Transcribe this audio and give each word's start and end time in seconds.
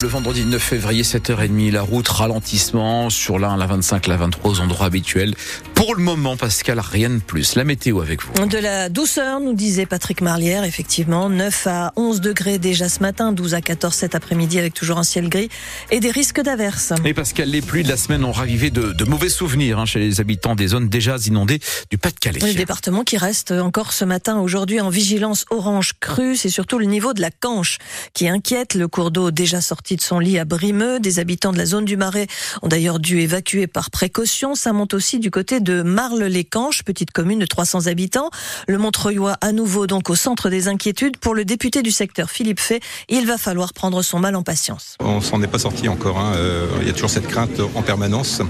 Le 0.00 0.08
vendredi 0.08 0.44
9 0.44 0.62
février, 0.62 1.02
7h30, 1.02 1.72
la 1.72 1.82
route 1.82 2.06
ralentissement 2.06 3.10
sur 3.10 3.40
la 3.40 3.50
1, 3.50 3.56
la 3.56 3.66
25, 3.66 4.06
la 4.06 4.16
23 4.16 4.50
aux 4.52 4.60
endroits 4.60 4.86
habituels. 4.86 5.34
Pour 5.74 5.96
le 5.96 6.02
moment, 6.04 6.36
Pascal, 6.36 6.78
rien 6.78 7.10
de 7.10 7.18
plus. 7.18 7.56
La 7.56 7.64
météo 7.64 8.00
avec 8.00 8.22
vous. 8.22 8.46
De 8.46 8.58
la 8.58 8.90
douceur, 8.90 9.40
nous 9.40 9.54
disait 9.54 9.86
Patrick 9.86 10.20
Marlière, 10.20 10.62
effectivement. 10.62 11.28
9 11.28 11.66
à 11.66 11.92
11 11.96 12.20
degrés 12.20 12.58
déjà 12.58 12.88
ce 12.88 13.00
matin, 13.00 13.32
12 13.32 13.54
à 13.54 13.60
14 13.60 13.92
cet 13.92 14.14
après-midi 14.14 14.60
avec 14.60 14.72
toujours 14.72 14.98
un 14.98 15.02
ciel 15.02 15.28
gris 15.28 15.48
et 15.90 15.98
des 15.98 16.12
risques 16.12 16.40
d'averses. 16.40 16.92
Et 17.04 17.12
Pascal, 17.12 17.48
les 17.50 17.60
pluies 17.60 17.82
de 17.82 17.88
la 17.88 17.96
semaine 17.96 18.24
ont 18.24 18.30
ravivé 18.30 18.70
de, 18.70 18.92
de 18.92 19.04
mauvais 19.04 19.28
souvenirs 19.28 19.80
hein, 19.80 19.84
chez 19.84 19.98
les 19.98 20.20
habitants 20.20 20.54
des 20.54 20.68
zones 20.68 20.88
déjà 20.88 21.16
inondées 21.26 21.58
du 21.90 21.98
Pas-de-Calais. 21.98 22.38
Le 22.38 22.54
département 22.54 23.02
qui 23.02 23.16
reste 23.16 23.50
encore 23.50 23.92
ce 23.92 24.04
matin, 24.04 24.38
aujourd'hui, 24.38 24.80
en 24.80 24.90
vigilance 24.90 25.44
orange 25.50 25.94
crue, 25.98 26.36
c'est 26.36 26.50
surtout 26.50 26.78
le 26.78 26.86
niveau 26.86 27.14
de 27.14 27.20
la 27.20 27.32
Canche 27.32 27.78
qui 28.14 28.28
inquiète. 28.28 28.74
Le 28.74 28.86
cours 28.86 29.10
d'eau 29.10 29.32
déjà 29.32 29.60
sorti 29.60 29.87
de 29.96 30.02
son 30.02 30.18
lit 30.18 30.38
à 30.38 30.44
Brimeux. 30.44 31.00
Des 31.00 31.18
habitants 31.18 31.52
de 31.52 31.58
la 31.58 31.66
zone 31.66 31.84
du 31.84 31.96
Marais 31.96 32.26
ont 32.62 32.68
d'ailleurs 32.68 32.98
dû 32.98 33.20
évacuer 33.20 33.66
par 33.66 33.90
précaution. 33.90 34.54
Ça 34.54 34.72
monte 34.72 34.94
aussi 34.94 35.18
du 35.18 35.30
côté 35.30 35.60
de 35.60 35.82
Marle-les-Canches, 35.82 36.82
petite 36.82 37.10
commune 37.10 37.38
de 37.38 37.46
300 37.46 37.86
habitants. 37.86 38.30
Le 38.66 38.78
Montreuilois 38.78 39.36
à 39.40 39.52
nouveau 39.52 39.86
donc 39.86 40.10
au 40.10 40.14
centre 40.14 40.50
des 40.50 40.68
inquiétudes. 40.68 41.16
Pour 41.16 41.34
le 41.34 41.44
député 41.44 41.82
du 41.82 41.90
secteur 41.90 42.30
Philippe 42.30 42.60
Fay, 42.60 42.80
il 43.08 43.26
va 43.26 43.38
falloir 43.38 43.72
prendre 43.72 44.02
son 44.02 44.18
mal 44.18 44.36
en 44.36 44.42
patience. 44.42 44.96
On 45.00 45.20
s'en 45.20 45.42
est 45.42 45.46
pas 45.46 45.58
sorti 45.58 45.88
encore. 45.88 46.18
Hein. 46.18 46.32
Euh, 46.36 46.66
il 46.80 46.86
y 46.86 46.90
a 46.90 46.92
toujours 46.92 47.10
cette 47.10 47.26
crainte 47.26 47.60
en 47.74 47.82
permanence. 47.82 48.42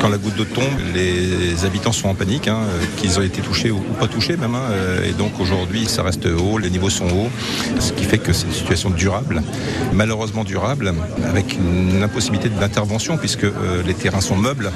Quand 0.00 0.08
la 0.08 0.18
goutte 0.18 0.36
d'eau 0.36 0.44
tombe, 0.44 0.64
les 0.94 1.64
habitants 1.64 1.92
sont 1.92 2.08
en 2.08 2.14
panique, 2.14 2.48
hein, 2.48 2.60
qu'ils 2.96 3.18
ont 3.18 3.22
été 3.22 3.40
touchés 3.42 3.70
ou 3.70 3.80
pas 3.98 4.08
touchés 4.08 4.36
même. 4.36 4.54
Hein. 4.54 4.68
Et 5.04 5.12
donc 5.12 5.40
aujourd'hui, 5.40 5.86
ça 5.86 6.02
reste 6.02 6.26
haut, 6.26 6.58
les 6.58 6.70
niveaux 6.70 6.90
sont 6.90 7.08
hauts, 7.08 7.30
ce 7.80 7.92
qui 7.92 8.04
fait 8.04 8.18
que 8.18 8.32
c'est 8.32 8.46
une 8.46 8.52
situation 8.52 8.90
durable, 8.90 9.42
malheureusement 9.92 10.44
durable, 10.44 10.77
avec 11.28 11.54
une 11.54 12.02
impossibilité 12.02 12.48
d'intervention 12.48 13.16
puisque 13.16 13.44
euh, 13.44 13.82
les 13.86 13.94
terrains 13.94 14.20
sont 14.20 14.36
meubles, 14.36 14.70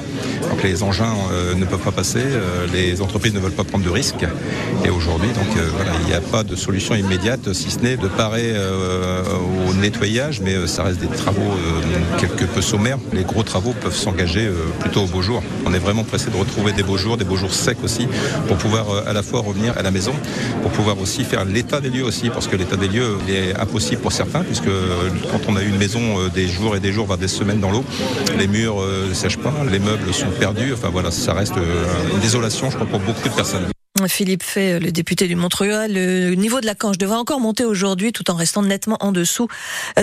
donc 0.49 0.63
les 0.63 0.83
engins 0.83 1.13
euh, 1.31 1.55
ne 1.55 1.65
peuvent 1.65 1.79
pas 1.79 1.91
passer, 1.91 2.19
euh, 2.23 2.67
les 2.73 3.01
entreprises 3.01 3.33
ne 3.33 3.39
veulent 3.39 3.51
pas 3.51 3.63
prendre 3.63 3.85
de 3.85 3.89
risques. 3.89 4.25
Et 4.85 4.89
aujourd'hui, 4.89 5.29
donc 5.29 5.47
il 6.01 6.07
n'y 6.07 6.13
a 6.13 6.21
pas 6.21 6.43
de 6.43 6.55
solution 6.55 6.95
immédiate, 6.95 7.53
si 7.53 7.71
ce 7.71 7.79
n'est 7.79 7.97
de 7.97 8.07
parer 8.07 8.53
au 9.67 9.73
nettoyage, 9.73 10.41
mais 10.41 10.67
ça 10.67 10.83
reste 10.83 10.99
des 10.99 11.07
travaux 11.07 11.51
quelque 12.17 12.45
peu 12.45 12.61
sommaires. 12.61 12.97
Les 13.13 13.23
gros 13.23 13.43
travaux 13.43 13.73
peuvent 13.73 13.95
s'engager 13.95 14.49
plutôt 14.79 15.01
au 15.01 15.07
beau 15.07 15.21
jour. 15.21 15.41
On 15.65 15.73
est 15.73 15.79
vraiment 15.79 16.03
pressé 16.03 16.29
de 16.29 16.35
retrouver 16.35 16.73
des 16.73 16.83
beaux 16.83 16.97
jours, 16.97 17.17
des 17.17 17.23
beaux 17.23 17.37
jours 17.37 17.53
secs 17.53 17.77
aussi, 17.83 18.07
pour 18.47 18.57
pouvoir 18.57 18.85
à 19.07 19.13
la 19.13 19.23
fois 19.23 19.41
revenir 19.41 19.77
à 19.77 19.81
la 19.81 19.91
maison, 19.91 20.13
pour 20.61 20.71
pouvoir 20.71 20.99
aussi 20.99 21.23
faire 21.23 21.45
l'état 21.45 21.79
des 21.79 21.89
lieux 21.89 22.03
aussi, 22.03 22.29
parce 22.29 22.47
que 22.47 22.55
l'état 22.55 22.75
des 22.75 22.87
lieux 22.87 23.17
est 23.29 23.55
impossible 23.55 24.01
pour 24.01 24.11
certains, 24.11 24.41
puisque 24.41 24.65
quand 25.31 25.39
on 25.47 25.55
a 25.55 25.63
eu 25.63 25.69
une 25.69 25.77
maison 25.77 25.92
des 26.33 26.47
jours 26.47 26.75
et 26.75 26.79
des 26.79 26.91
jours, 26.91 27.05
voire 27.05 27.17
des 27.17 27.27
semaines 27.27 27.59
dans 27.59 27.71
l'eau. 27.71 27.83
Les 28.37 28.47
murs 28.47 28.81
euh, 28.81 29.09
ne 29.09 29.13
sèchent 29.13 29.37
pas, 29.37 29.53
les 29.69 29.79
meubles 29.79 30.13
sont 30.13 30.29
perdus. 30.39 30.73
Enfin 30.73 30.89
voilà, 30.89 31.11
ça 31.11 31.33
reste 31.33 31.57
euh, 31.57 31.85
une 32.13 32.19
désolation, 32.19 32.69
je 32.69 32.75
crois, 32.75 32.87
pour 32.87 32.99
beaucoup 32.99 33.29
de 33.29 33.33
personnes. 33.33 33.67
Philippe 34.07 34.43
Fay, 34.43 34.79
le 34.79 34.91
député 34.91 35.27
du 35.27 35.35
Montreuil, 35.35 35.87
le 35.89 36.33
niveau 36.33 36.59
de 36.59 36.65
la 36.65 36.75
Canche 36.75 36.97
devrait 36.97 37.17
encore 37.17 37.39
monter 37.39 37.63
aujourd'hui 37.63 38.11
tout 38.11 38.29
en 38.31 38.35
restant 38.35 38.63
nettement 38.63 38.97
en 39.01 39.11
dessous 39.11 39.47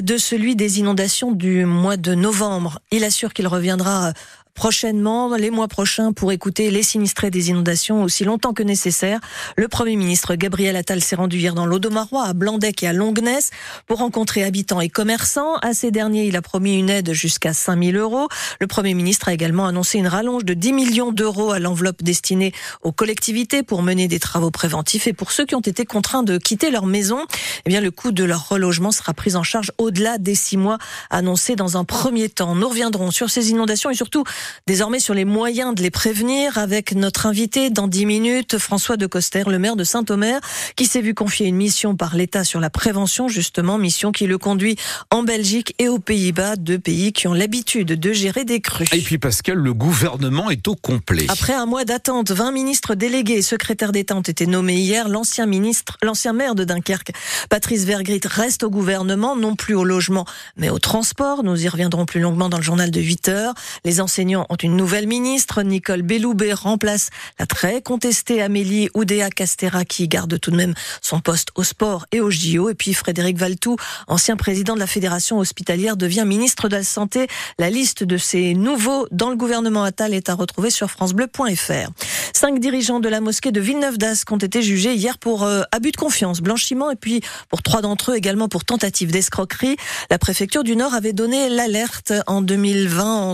de 0.00 0.16
celui 0.16 0.56
des 0.56 0.78
inondations 0.78 1.32
du 1.32 1.64
mois 1.64 1.96
de 1.96 2.14
novembre. 2.14 2.78
Il 2.92 3.04
assure 3.04 3.34
qu'il 3.34 3.48
reviendra 3.48 4.12
prochainement, 4.60 5.34
les 5.36 5.48
mois 5.48 5.68
prochains, 5.68 6.12
pour 6.12 6.32
écouter 6.32 6.70
les 6.70 6.82
sinistrés 6.82 7.30
des 7.30 7.48
inondations 7.48 8.02
aussi 8.02 8.24
longtemps 8.24 8.52
que 8.52 8.62
nécessaire. 8.62 9.18
Le 9.56 9.68
Premier 9.68 9.96
ministre 9.96 10.34
Gabriel 10.34 10.76
Attal 10.76 11.00
s'est 11.00 11.16
rendu 11.16 11.38
hier 11.38 11.54
dans 11.54 11.64
l'Audomarois, 11.64 12.26
à 12.26 12.34
Blandec 12.34 12.82
et 12.82 12.86
à 12.86 12.92
Longness, 12.92 13.52
pour 13.86 14.00
rencontrer 14.00 14.44
habitants 14.44 14.82
et 14.82 14.90
commerçants. 14.90 15.54
À 15.62 15.72
ces 15.72 15.90
derniers, 15.90 16.26
il 16.26 16.36
a 16.36 16.42
promis 16.42 16.78
une 16.78 16.90
aide 16.90 17.14
jusqu'à 17.14 17.54
5000 17.54 17.96
euros. 17.96 18.28
Le 18.60 18.66
Premier 18.66 18.92
ministre 18.92 19.28
a 19.28 19.32
également 19.32 19.66
annoncé 19.66 19.96
une 19.96 20.06
rallonge 20.06 20.44
de 20.44 20.52
10 20.52 20.74
millions 20.74 21.10
d'euros 21.10 21.52
à 21.52 21.58
l'enveloppe 21.58 22.02
destinée 22.02 22.52
aux 22.82 22.92
collectivités 22.92 23.62
pour 23.62 23.82
mener 23.82 24.08
des 24.08 24.18
travaux 24.20 24.50
préventifs. 24.50 25.06
Et 25.06 25.14
pour 25.14 25.32
ceux 25.32 25.46
qui 25.46 25.54
ont 25.54 25.60
été 25.60 25.86
contraints 25.86 26.22
de 26.22 26.36
quitter 26.36 26.70
leur 26.70 26.84
maison, 26.84 27.24
eh 27.64 27.70
bien, 27.70 27.80
le 27.80 27.90
coût 27.90 28.12
de 28.12 28.24
leur 28.24 28.50
relogement 28.50 28.92
sera 28.92 29.14
pris 29.14 29.36
en 29.36 29.42
charge 29.42 29.72
au-delà 29.78 30.18
des 30.18 30.34
six 30.34 30.58
mois 30.58 30.76
annoncés 31.08 31.56
dans 31.56 31.78
un 31.78 31.84
premier 31.84 32.28
temps. 32.28 32.54
Nous 32.54 32.68
reviendrons 32.68 33.10
sur 33.10 33.30
ces 33.30 33.48
inondations 33.48 33.88
et 33.88 33.94
surtout 33.94 34.24
désormais 34.66 35.00
sur 35.00 35.14
les 35.14 35.24
moyens 35.24 35.74
de 35.74 35.82
les 35.82 35.90
prévenir 35.90 36.58
avec 36.58 36.94
notre 36.94 37.26
invité 37.26 37.70
dans 37.70 37.88
10 37.88 38.06
minutes, 38.06 38.58
François 38.58 38.96
de 38.96 39.06
Coster, 39.06 39.44
le 39.46 39.58
maire 39.58 39.76
de 39.76 39.84
Saint-Omer, 39.84 40.40
qui 40.76 40.86
s'est 40.86 41.00
vu 41.00 41.14
confier 41.14 41.46
une 41.46 41.56
mission 41.56 41.96
par 41.96 42.14
l'État 42.14 42.44
sur 42.44 42.60
la 42.60 42.70
prévention, 42.70 43.28
justement, 43.28 43.78
mission 43.78 44.12
qui 44.12 44.26
le 44.26 44.38
conduit 44.38 44.76
en 45.10 45.22
Belgique 45.22 45.74
et 45.78 45.88
aux 45.88 45.98
Pays-Bas, 45.98 46.56
deux 46.56 46.78
pays 46.78 47.12
qui 47.12 47.26
ont 47.26 47.34
l'habitude 47.34 47.88
de 47.88 48.12
gérer 48.12 48.44
des 48.44 48.60
crues. 48.60 48.86
Et 48.92 49.00
puis 49.00 49.18
Pascal, 49.18 49.58
le 49.58 49.74
gouvernement 49.74 50.50
est 50.50 50.68
au 50.68 50.76
complet. 50.76 51.26
Après 51.28 51.52
un 51.52 51.66
mois 51.66 51.84
d'attente, 51.84 52.30
20 52.30 52.52
ministres 52.52 52.94
délégués 52.94 53.38
et 53.38 53.42
secrétaires 53.42 53.92
d'État 53.92 54.14
ont 54.14 54.20
été 54.20 54.46
nommés 54.46 54.76
hier. 54.76 55.08
L'ancien 55.08 55.46
ministre, 55.46 55.98
l'ancien 56.02 56.32
maire 56.32 56.54
de 56.54 56.64
Dunkerque, 56.64 57.12
Patrice 57.48 57.84
Vergrit, 57.84 58.20
reste 58.24 58.62
au 58.62 58.70
gouvernement, 58.70 59.36
non 59.36 59.56
plus 59.56 59.74
au 59.74 59.84
logement, 59.84 60.24
mais 60.56 60.70
au 60.70 60.78
transport. 60.78 61.42
Nous 61.42 61.64
y 61.64 61.68
reviendrons 61.68 62.06
plus 62.06 62.20
longuement 62.20 62.48
dans 62.48 62.58
le 62.58 62.62
journal 62.62 62.90
de 62.90 63.00
8 63.00 63.28
heures. 63.28 63.54
Les 63.84 64.00
enseignants 64.00 64.29
ont 64.36 64.56
une 64.62 64.76
nouvelle 64.76 65.06
ministre. 65.06 65.62
Nicole 65.62 66.02
Belloubet 66.02 66.52
remplace 66.52 67.10
la 67.38 67.46
très 67.46 67.82
contestée 67.82 68.42
Amélie 68.42 68.88
Oudéa 68.94 69.30
Castera 69.30 69.84
qui 69.84 70.08
garde 70.08 70.38
tout 70.38 70.50
de 70.50 70.56
même 70.56 70.74
son 71.00 71.20
poste 71.20 71.48
au 71.54 71.62
sport 71.62 72.06
et 72.12 72.20
au 72.20 72.30
JO. 72.30 72.70
Et 72.70 72.74
puis 72.74 72.94
Frédéric 72.94 73.36
Valtou, 73.36 73.76
ancien 74.06 74.36
président 74.36 74.74
de 74.74 74.80
la 74.80 74.86
Fédération 74.86 75.38
hospitalière, 75.38 75.96
devient 75.96 76.24
ministre 76.26 76.68
de 76.68 76.76
la 76.76 76.82
Santé. 76.82 77.26
La 77.58 77.70
liste 77.70 78.04
de 78.04 78.16
ces 78.16 78.54
nouveaux 78.54 79.06
dans 79.10 79.30
le 79.30 79.36
gouvernement 79.36 79.84
Attal 79.84 80.14
est 80.14 80.28
à 80.28 80.34
retrouver 80.34 80.70
sur 80.70 80.90
francebleu.fr. 80.90 81.90
Cinq 82.32 82.60
dirigeants 82.60 83.00
de 83.00 83.08
la 83.08 83.20
mosquée 83.20 83.52
de 83.52 83.60
Villeneuve 83.60 83.98
d'Ascq 83.98 84.30
ont 84.32 84.38
été 84.38 84.62
jugés 84.62 84.94
hier 84.94 85.18
pour 85.18 85.44
euh, 85.44 85.62
abus 85.72 85.92
de 85.92 85.96
confiance, 85.96 86.40
blanchiment 86.40 86.90
et 86.90 86.96
puis 86.96 87.20
pour 87.48 87.62
trois 87.62 87.82
d'entre 87.82 88.12
eux 88.12 88.16
également 88.16 88.48
pour 88.48 88.64
tentative 88.64 89.10
d'escroquerie. 89.10 89.76
La 90.10 90.18
préfecture 90.18 90.64
du 90.64 90.76
Nord 90.76 90.94
avait 90.94 91.12
donné 91.12 91.48
l'alerte 91.48 92.12
en 92.26 92.42
2020 92.42 93.04
en, 93.04 93.32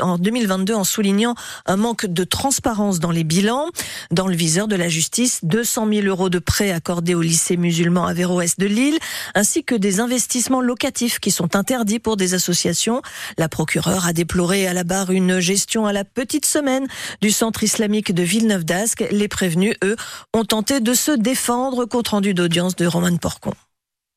en 0.00 0.18
2022 0.34 0.74
en 0.74 0.82
soulignant 0.82 1.36
un 1.64 1.76
manque 1.76 2.06
de 2.06 2.24
transparence 2.24 2.98
dans 2.98 3.12
les 3.12 3.22
bilans. 3.22 3.68
Dans 4.10 4.26
le 4.26 4.34
viseur 4.34 4.66
de 4.66 4.74
la 4.74 4.88
justice, 4.88 5.40
200 5.44 5.88
000 5.88 6.06
euros 6.06 6.28
de 6.28 6.40
prêts 6.40 6.72
accordés 6.72 7.14
au 7.14 7.22
lycée 7.22 7.56
musulman 7.56 8.04
Averroès 8.04 8.58
de 8.58 8.66
Lille, 8.66 8.98
ainsi 9.36 9.62
que 9.62 9.76
des 9.76 10.00
investissements 10.00 10.60
locatifs 10.60 11.20
qui 11.20 11.30
sont 11.30 11.54
interdits 11.54 12.00
pour 12.00 12.16
des 12.16 12.34
associations. 12.34 13.00
La 13.38 13.48
procureure 13.48 14.06
a 14.06 14.12
déploré 14.12 14.66
à 14.66 14.72
la 14.72 14.82
barre 14.82 15.12
une 15.12 15.38
gestion 15.38 15.86
à 15.86 15.92
la 15.92 16.04
petite 16.04 16.46
semaine 16.46 16.88
du 17.20 17.30
centre 17.30 17.62
islamique 17.62 18.12
de 18.12 18.24
Villeneuve 18.24 18.64
d'Ascq. 18.64 19.06
Les 19.12 19.28
prévenus, 19.28 19.76
eux, 19.84 19.96
ont 20.32 20.44
tenté 20.44 20.80
de 20.80 20.94
se 20.94 21.12
défendre. 21.12 21.84
Compte 21.84 22.08
rendu 22.08 22.34
d'audience 22.34 22.74
de 22.74 22.86
Roman 22.86 23.16
Porcon. 23.18 23.52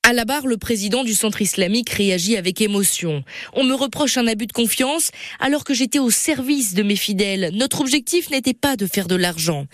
À 0.08 0.14
la 0.14 0.24
barre, 0.24 0.48
le 0.48 0.56
président 0.56 1.04
du 1.04 1.14
centre 1.14 1.42
islamique 1.42 1.90
réagit 1.90 2.38
avec 2.38 2.62
émotion. 2.62 3.26
On 3.52 3.66
me 3.66 3.74
reproche 3.74 4.16
un 4.16 4.26
abus 4.26 4.48
de 4.48 4.54
confiance 4.54 5.12
alors 5.42 5.66
que 5.66 5.74
j'étais 5.74 6.00
au 6.00 6.10
service 6.10 6.74
de 6.76 6.82
mes 6.82 6.96
fidèles. 6.96 7.52
Notre 7.54 7.82
objectif 7.82 8.30
n'était 8.30 8.54
pas 8.54 8.78
de 8.78 8.86
faire 8.86 9.10
de 9.10 9.18
l'argent. 9.18 9.66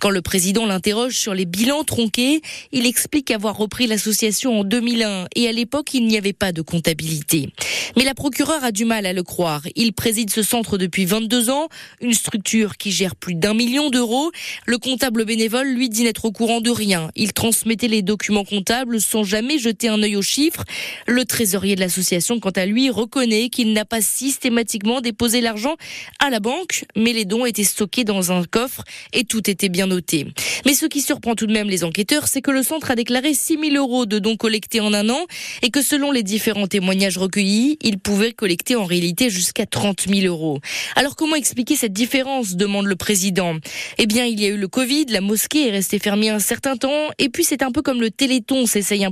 Quand 0.00 0.08
le 0.08 0.22
président 0.22 0.64
l'interroge 0.64 1.18
sur 1.18 1.34
les 1.34 1.44
bilans 1.44 1.84
tronqués, 1.84 2.40
il 2.72 2.86
explique 2.86 3.30
avoir 3.30 3.54
repris 3.54 3.86
l'association 3.86 4.60
en 4.60 4.64
2001 4.64 5.26
et 5.36 5.46
à 5.46 5.52
l'époque 5.52 5.92
il 5.92 6.06
n'y 6.06 6.16
avait 6.16 6.32
pas 6.32 6.52
de 6.52 6.62
comptabilité. 6.62 7.50
Mais 7.94 8.04
la 8.04 8.14
procureure 8.14 8.64
a 8.64 8.72
du 8.72 8.86
mal 8.86 9.04
à 9.04 9.12
le 9.12 9.22
croire. 9.22 9.60
Il 9.76 9.92
préside 9.92 10.30
ce 10.30 10.42
centre 10.42 10.78
depuis 10.78 11.04
22 11.04 11.50
ans, 11.50 11.68
une 12.00 12.14
structure 12.14 12.78
qui 12.78 12.92
gère 12.92 13.14
plus 13.14 13.34
d'un 13.34 13.52
million 13.52 13.90
d'euros. 13.90 14.30
Le 14.64 14.78
comptable 14.78 15.26
bénévole 15.26 15.68
lui 15.68 15.90
dit 15.90 16.04
n'être 16.04 16.24
au 16.24 16.32
courant 16.32 16.62
de 16.62 16.70
rien. 16.70 17.10
Il 17.14 17.34
transmettait 17.34 17.88
les 17.88 18.00
documents 18.00 18.46
comptables 18.46 18.98
sans 18.98 19.22
jamais 19.22 19.58
jeter 19.58 19.81
un 19.88 20.02
œil 20.02 20.16
aux 20.16 20.22
chiffres. 20.22 20.64
Le 21.06 21.24
trésorier 21.24 21.74
de 21.74 21.80
l'association, 21.80 22.40
quant 22.40 22.50
à 22.50 22.66
lui, 22.66 22.90
reconnaît 22.90 23.48
qu'il 23.48 23.72
n'a 23.72 23.84
pas 23.84 24.00
systématiquement 24.00 25.00
déposé 25.00 25.40
l'argent 25.40 25.76
à 26.18 26.30
la 26.30 26.40
banque, 26.40 26.84
mais 26.96 27.12
les 27.12 27.24
dons 27.24 27.46
étaient 27.46 27.64
stockés 27.64 28.04
dans 28.04 28.32
un 28.32 28.44
coffre 28.44 28.82
et 29.12 29.24
tout 29.24 29.48
était 29.48 29.68
bien 29.68 29.86
noté. 29.86 30.26
Mais 30.66 30.74
ce 30.74 30.86
qui 30.86 31.00
surprend 31.00 31.34
tout 31.34 31.46
de 31.46 31.52
même 31.52 31.68
les 31.68 31.84
enquêteurs, 31.84 32.28
c'est 32.28 32.42
que 32.42 32.50
le 32.50 32.62
centre 32.62 32.90
a 32.90 32.94
déclaré 32.94 33.34
6 33.34 33.58
000 33.70 33.76
euros 33.76 34.06
de 34.06 34.18
dons 34.18 34.36
collectés 34.36 34.80
en 34.80 34.92
un 34.92 35.08
an 35.10 35.26
et 35.62 35.70
que 35.70 35.82
selon 35.82 36.10
les 36.12 36.22
différents 36.22 36.66
témoignages 36.66 37.18
recueillis, 37.18 37.78
il 37.82 37.98
pouvait 37.98 38.32
collecter 38.32 38.76
en 38.76 38.84
réalité 38.84 39.30
jusqu'à 39.30 39.66
30 39.66 40.08
000 40.08 40.26
euros. 40.26 40.60
Alors 40.96 41.16
comment 41.16 41.36
expliquer 41.36 41.76
cette 41.76 41.92
différence 41.92 42.56
demande 42.56 42.86
le 42.86 42.96
président. 42.96 43.56
Eh 43.98 44.06
bien, 44.06 44.24
il 44.24 44.40
y 44.40 44.46
a 44.46 44.48
eu 44.48 44.56
le 44.56 44.68
Covid, 44.68 45.06
la 45.08 45.20
mosquée 45.20 45.68
est 45.68 45.70
restée 45.70 45.98
fermée 45.98 46.30
un 46.30 46.38
certain 46.38 46.76
temps 46.76 47.08
et 47.18 47.28
puis 47.28 47.44
c'est 47.44 47.62
un 47.62 47.70
peu 47.70 47.82
comme 47.82 48.00
le 48.00 48.10
Téléthon 48.10 48.66
s'essaye 48.66 49.04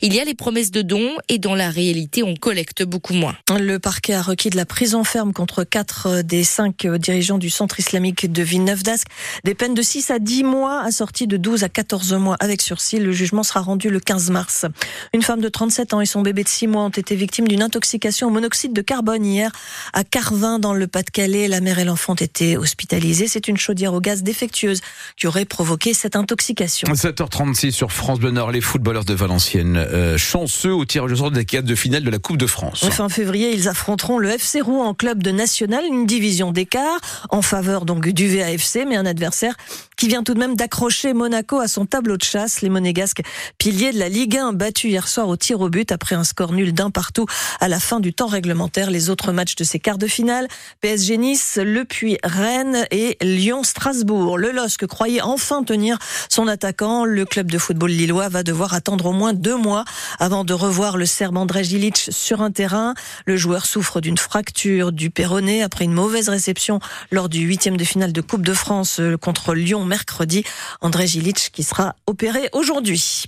Il 0.00 0.14
y 0.14 0.20
a 0.20 0.24
les 0.24 0.34
promesses 0.34 0.70
de 0.70 0.82
dons 0.82 1.12
et 1.28 1.38
dans 1.38 1.54
la 1.54 1.70
réalité, 1.70 2.22
on 2.22 2.34
collecte 2.34 2.82
beaucoup 2.82 3.14
moins. 3.14 3.36
Le 3.58 3.78
parquet 3.78 4.14
a 4.14 4.22
requis 4.22 4.50
de 4.50 4.56
la 4.56 4.66
prison 4.66 5.04
ferme 5.04 5.32
contre 5.32 5.64
quatre 5.64 6.22
des 6.22 6.44
cinq 6.44 6.86
dirigeants 6.86 7.38
du 7.38 7.50
centre 7.50 7.78
islamique 7.78 8.30
de 8.30 8.42
Villeneuve-d'Ascq. 8.42 9.06
Des 9.44 9.54
peines 9.54 9.74
de 9.74 9.82
6 9.82 10.10
à 10.10 10.18
10 10.18 10.44
mois 10.44 10.82
assorties 10.82 11.26
de 11.26 11.36
12 11.36 11.64
à 11.64 11.68
14 11.68 12.14
mois 12.14 12.36
avec 12.40 12.62
sursis. 12.62 12.98
Le 12.98 13.12
jugement 13.12 13.42
sera 13.42 13.60
rendu 13.60 13.90
le 13.90 14.00
15 14.00 14.30
mars. 14.30 14.66
Une 15.12 15.22
femme 15.22 15.40
de 15.40 15.48
37 15.48 15.94
ans 15.94 16.00
et 16.00 16.06
son 16.06 16.22
bébé 16.22 16.44
de 16.44 16.48
6 16.48 16.66
mois 16.66 16.82
ont 16.82 16.90
été 16.90 17.14
victimes 17.14 17.48
d'une 17.48 17.62
intoxication 17.62 18.28
au 18.28 18.30
monoxyde 18.30 18.72
de 18.72 18.82
carbone 18.82 19.24
hier 19.24 19.52
à 19.92 20.04
Carvin 20.04 20.58
dans 20.58 20.74
le 20.74 20.86
Pas-de-Calais. 20.86 21.48
La 21.48 21.60
mère 21.60 21.78
et 21.78 21.84
l'enfant 21.84 22.12
ont 22.12 22.16
été 22.16 22.56
hospitalisés. 22.56 23.28
C'est 23.28 23.48
une 23.48 23.56
chaudière 23.56 23.94
au 23.94 24.00
gaz 24.00 24.22
défectueuse 24.22 24.80
qui 25.16 25.26
aurait 25.26 25.44
provoqué 25.44 25.94
cette 25.94 26.16
intoxication. 26.16 26.88
7h36 26.88 27.70
sur 27.70 27.92
France 27.92 28.18
Bleu 28.18 28.30
Nord, 28.30 28.50
les 28.50 28.60
footballeurs 28.60 29.04
de 29.04 29.14
Valenciennes 29.14 29.51
euh, 29.60 30.16
chanceux 30.18 30.72
au 30.72 30.84
tirage 30.84 31.12
au 31.12 31.16
sort 31.16 31.30
des 31.30 31.44
cadres 31.44 31.68
de 31.68 31.74
finale 31.74 32.02
de 32.02 32.10
la 32.10 32.18
Coupe 32.18 32.36
de 32.36 32.46
France. 32.46 32.84
Fin 32.90 33.08
février, 33.08 33.52
ils 33.52 33.68
affronteront 33.68 34.18
le 34.18 34.30
FC 34.30 34.60
Rouen 34.60 34.86
en 34.86 34.94
club 34.94 35.22
de 35.22 35.30
national, 35.30 35.84
une 35.84 36.06
division 36.06 36.52
d'écart 36.52 37.00
en 37.30 37.42
faveur 37.42 37.84
donc 37.84 38.06
du 38.08 38.28
VAFC, 38.28 38.84
mais 38.86 38.96
un 38.96 39.06
adversaire 39.06 39.56
qui 39.96 40.08
vient 40.08 40.22
tout 40.22 40.34
de 40.34 40.38
même 40.38 40.56
d'accrocher 40.56 41.12
Monaco 41.12 41.60
à 41.60 41.68
son 41.68 41.86
tableau 41.86 42.16
de 42.16 42.24
chasse. 42.24 42.60
Les 42.60 42.68
Monégasques, 42.68 43.22
piliers 43.58 43.92
de 43.92 43.98
la 43.98 44.08
Ligue 44.08 44.36
1, 44.36 44.52
battus 44.52 44.90
hier 44.90 45.06
soir 45.06 45.28
au 45.28 45.36
tir 45.36 45.60
au 45.60 45.68
but 45.68 45.92
après 45.92 46.14
un 46.14 46.24
score 46.24 46.52
nul 46.52 46.72
d'un 46.72 46.90
partout 46.90 47.26
à 47.60 47.68
la 47.68 47.78
fin 47.78 48.00
du 48.00 48.12
temps 48.12 48.26
réglementaire. 48.26 48.90
Les 48.90 49.10
autres 49.10 49.32
matchs 49.32 49.54
de 49.54 49.64
ces 49.64 49.78
quarts 49.78 49.98
de 49.98 50.06
finale, 50.06 50.48
PSG 50.80 51.18
Nice, 51.18 51.58
Le 51.62 51.84
Puy 51.84 52.18
Rennes 52.24 52.86
et 52.90 53.16
Lyon-Strasbourg. 53.22 54.38
Le 54.38 54.50
LOSC 54.50 54.86
croyait 54.86 55.20
enfin 55.20 55.62
tenir 55.62 55.98
son 56.28 56.48
attaquant. 56.48 57.04
Le 57.04 57.24
club 57.24 57.50
de 57.50 57.58
football 57.58 57.90
lillois 57.90 58.28
va 58.28 58.42
devoir 58.42 58.74
attendre 58.74 59.06
au 59.06 59.12
moins 59.12 59.34
deux 59.42 59.56
mois 59.56 59.84
avant 60.20 60.44
de 60.44 60.54
revoir 60.54 60.96
le 60.96 61.04
Serbe 61.04 61.36
André 61.36 61.64
Gilic 61.64 62.08
sur 62.10 62.40
un 62.40 62.50
terrain. 62.50 62.94
Le 63.26 63.36
joueur 63.36 63.66
souffre 63.66 64.00
d'une 64.00 64.16
fracture 64.16 64.92
du 64.92 65.10
péroné 65.10 65.62
après 65.62 65.84
une 65.84 65.92
mauvaise 65.92 66.28
réception 66.28 66.78
lors 67.10 67.28
du 67.28 67.40
huitième 67.40 67.76
de 67.76 67.84
finale 67.84 68.12
de 68.12 68.20
Coupe 68.20 68.46
de 68.46 68.54
France 68.54 69.00
contre 69.20 69.54
Lyon 69.54 69.84
mercredi. 69.84 70.44
André 70.80 71.06
Gilic 71.06 71.50
qui 71.52 71.64
sera 71.64 71.96
opéré 72.06 72.48
aujourd'hui. 72.52 73.24